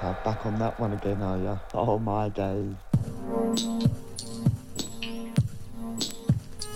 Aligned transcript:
Oh, 0.00 0.14
back 0.24 0.46
on 0.46 0.58
that 0.58 0.78
one 0.78 0.92
again, 0.92 1.22
are 1.22 1.38
ya? 1.38 1.56
Oh 1.74 1.98
my 1.98 2.28
days. 2.28 2.74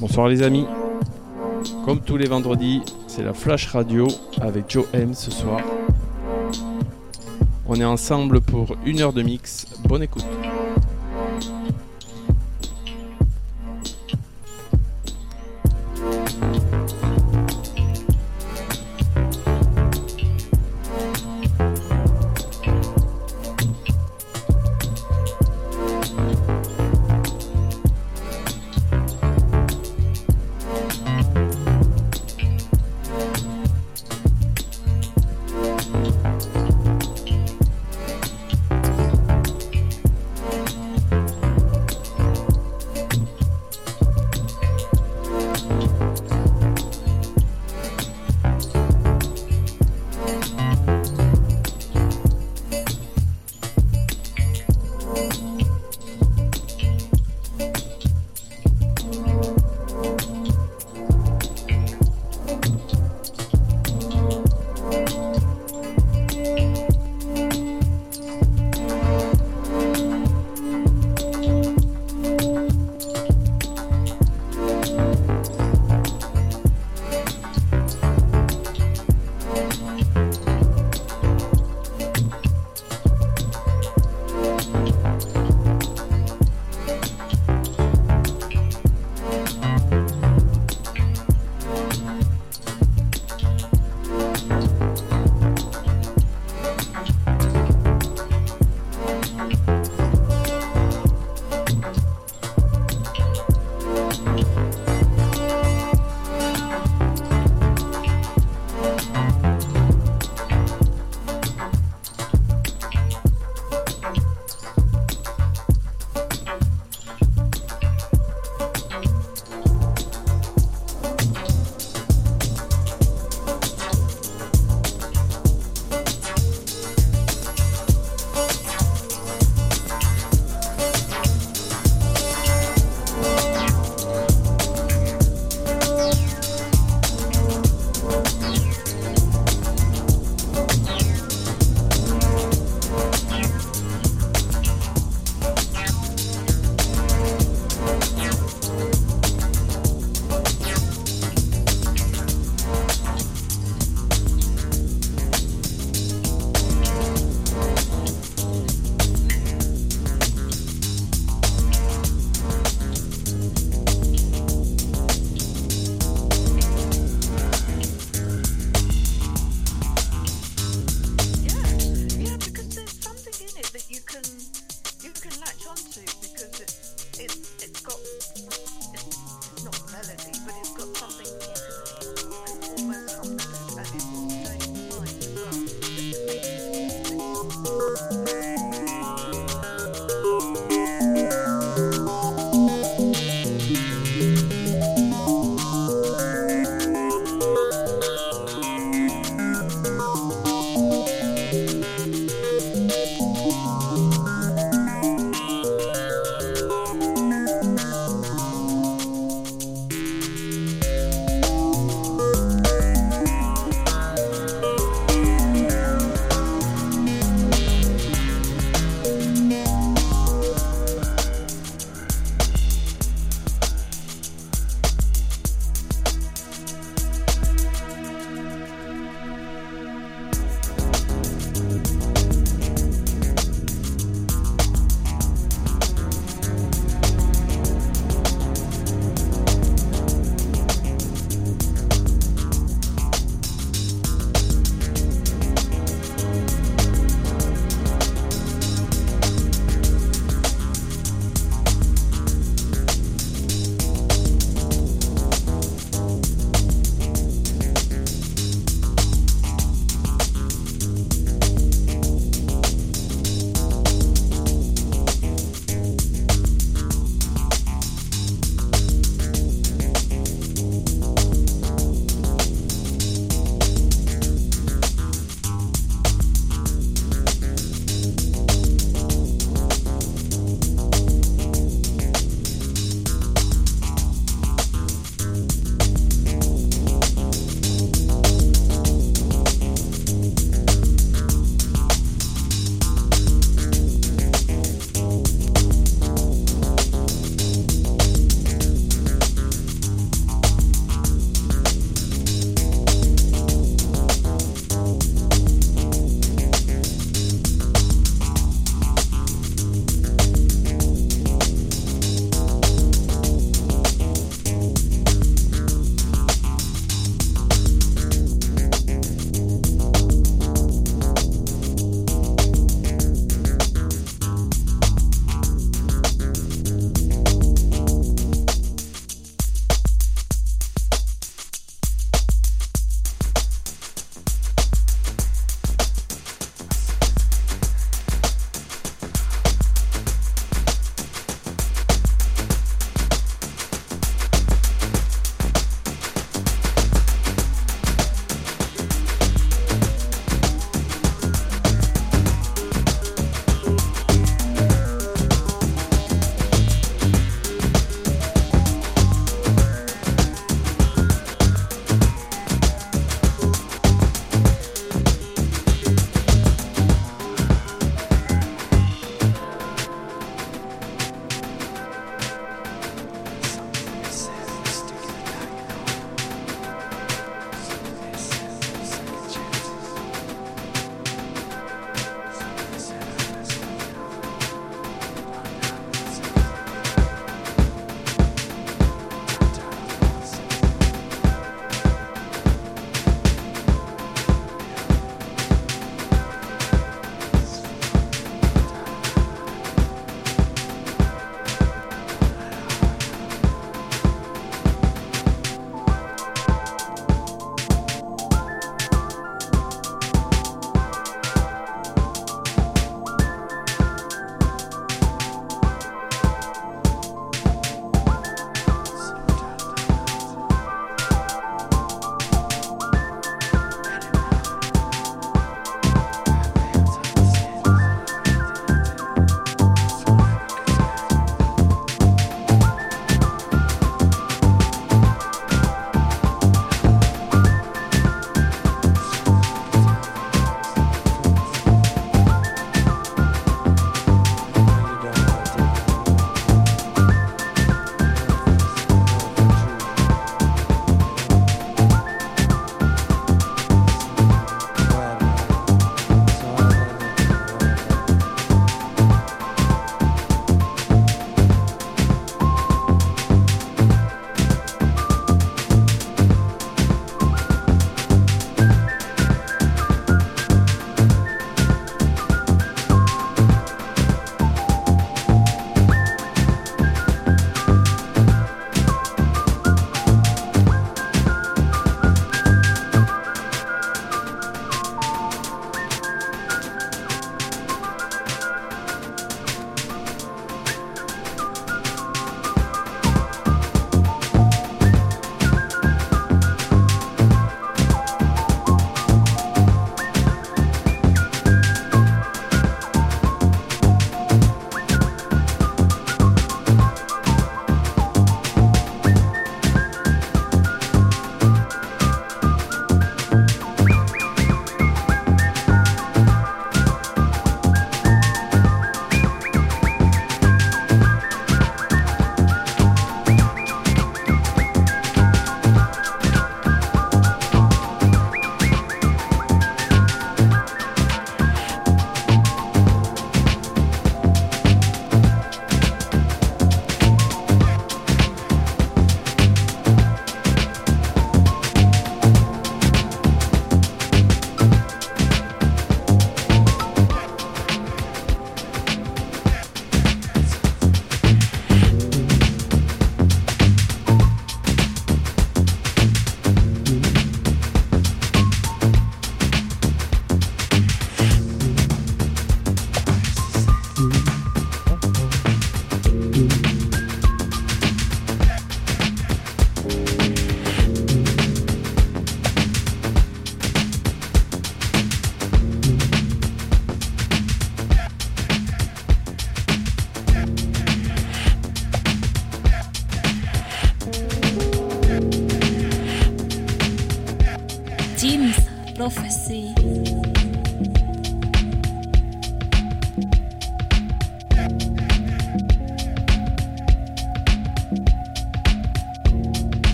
Bonsoir 0.00 0.28
les 0.28 0.42
amis. 0.42 0.87
Comme 1.84 2.00
tous 2.00 2.16
les 2.16 2.28
vendredis, 2.28 2.82
c'est 3.06 3.22
la 3.22 3.34
Flash 3.34 3.68
Radio 3.68 4.06
avec 4.40 4.70
Joe 4.70 4.86
M 4.92 5.14
ce 5.14 5.30
soir. 5.30 5.60
On 7.66 7.74
est 7.76 7.84
ensemble 7.84 8.40
pour 8.40 8.76
une 8.84 9.00
heure 9.00 9.12
de 9.12 9.22
mix. 9.22 9.66
Bonne 9.84 10.02
écoute. 10.02 10.24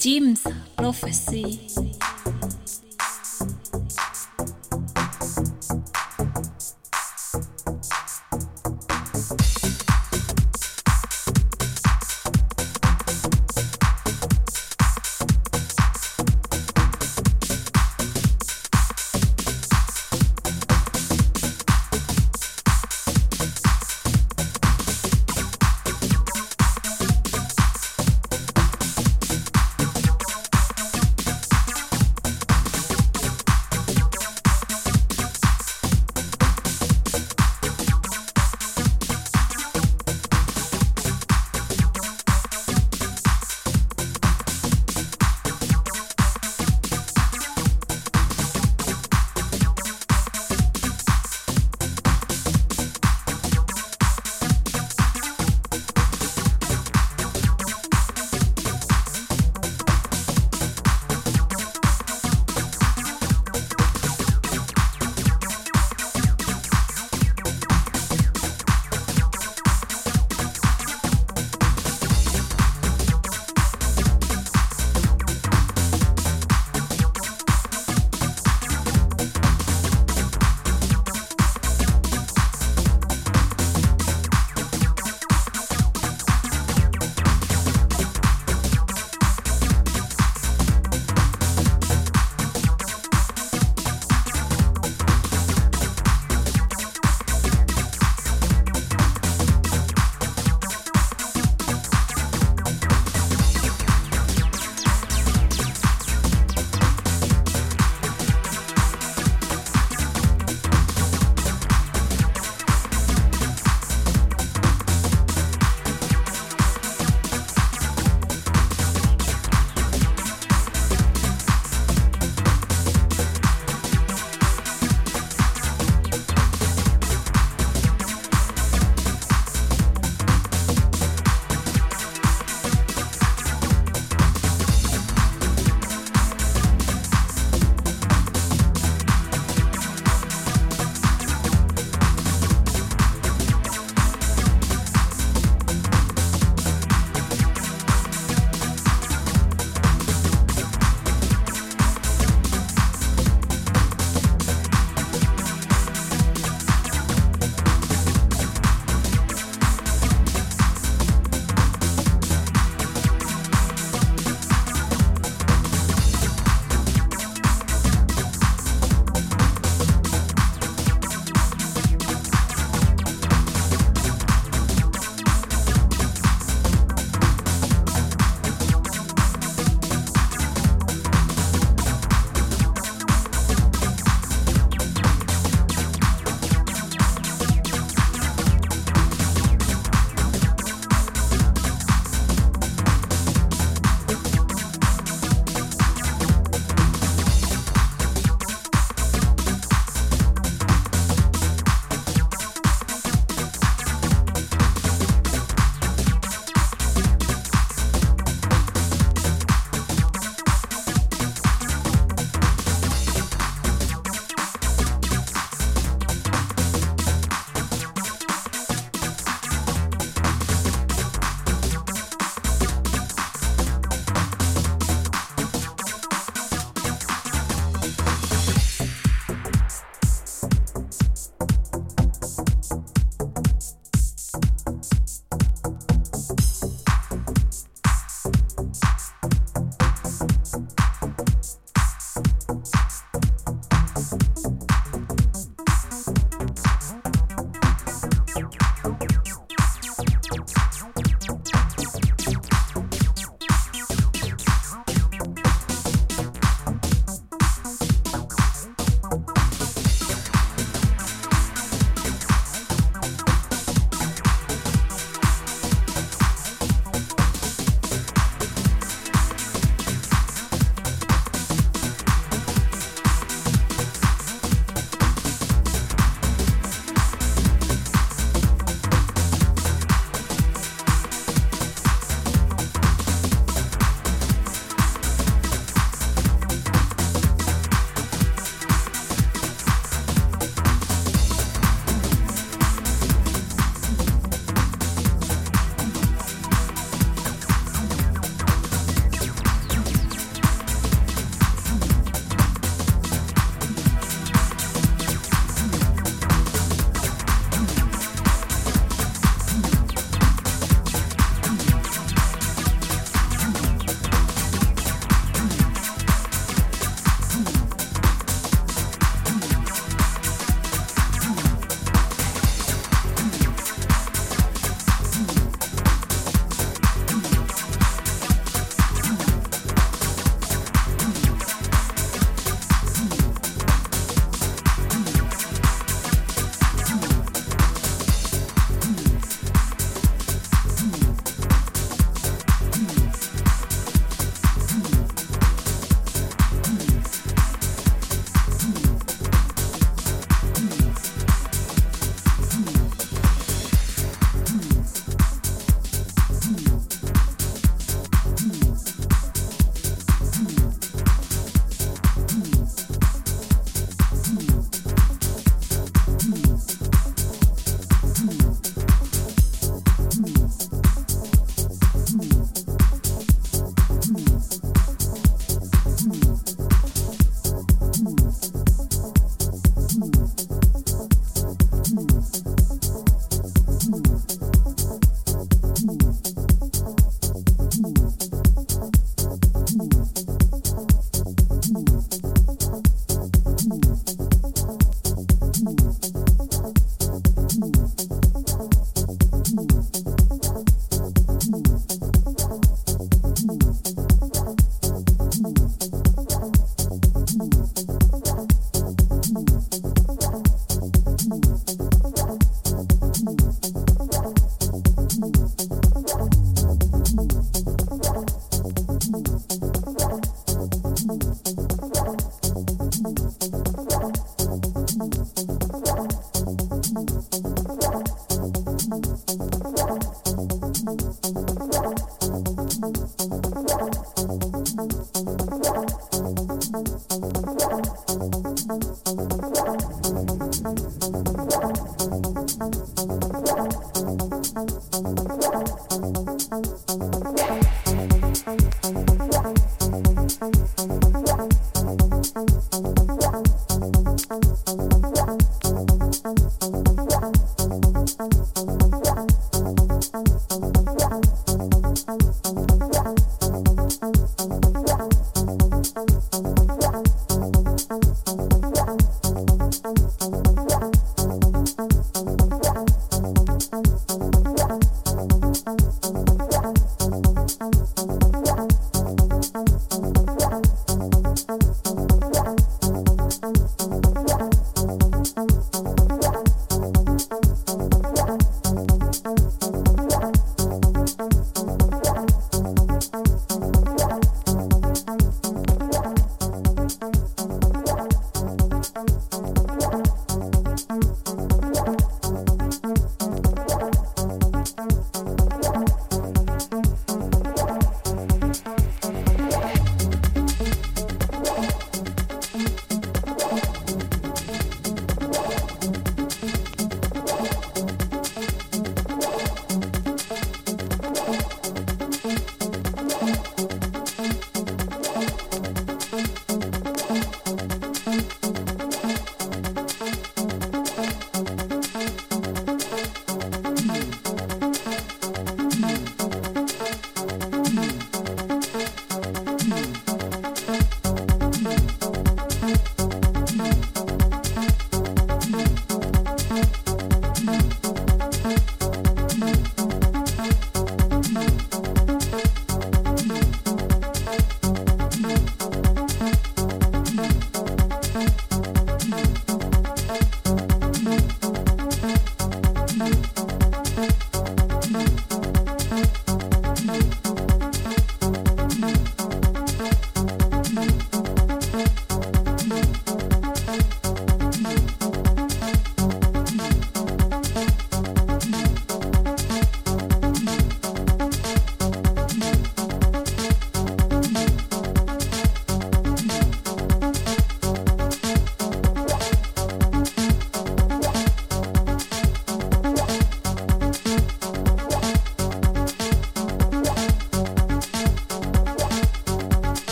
Jim's 0.00 0.46
prophecy. 0.78 1.89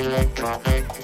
electronic. 0.00 0.99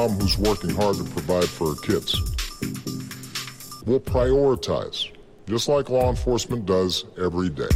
Mom 0.00 0.18
who's 0.18 0.38
working 0.38 0.70
hard 0.70 0.96
to 0.96 1.04
provide 1.04 1.48
for 1.48 1.74
her 1.74 1.80
kids. 1.82 2.14
We'll 3.84 4.00
prioritize, 4.00 5.10
just 5.46 5.68
like 5.68 5.90
law 5.90 6.08
enforcement 6.08 6.64
does 6.64 7.04
every 7.18 7.50
day. 7.50 7.68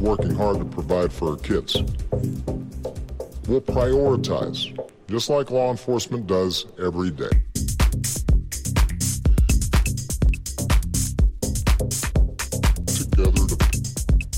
Working 0.00 0.34
hard 0.34 0.58
to 0.58 0.64
provide 0.64 1.12
for 1.12 1.32
her 1.32 1.36
kids. 1.36 1.76
We'll 3.46 3.60
prioritize, 3.60 4.74
just 5.08 5.28
like 5.28 5.50
law 5.50 5.70
enforcement 5.70 6.26
does 6.26 6.66
every 6.78 7.10
day. 7.10 7.30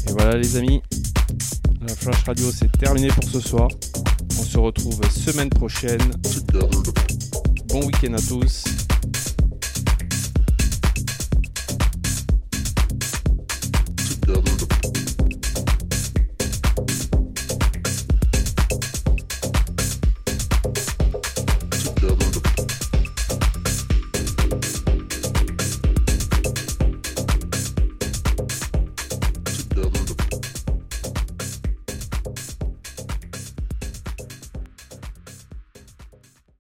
Et 0.08 0.12
voilà 0.12 0.36
les 0.36 0.56
amis, 0.56 0.82
la 1.80 1.94
Flash 1.94 2.24
Radio 2.24 2.50
c'est 2.50 2.70
terminé 2.72 3.08
pour 3.08 3.24
ce 3.24 3.40
soir. 3.40 3.68
On 4.38 4.42
se 4.42 4.58
retrouve 4.58 5.00
semaine 5.10 5.50
prochaine. 5.50 6.00
together 6.22 6.82
to 6.82 6.92
Bon 7.68 7.86
week-end 7.86 8.14
à 8.14 8.20
tous. 8.20 8.64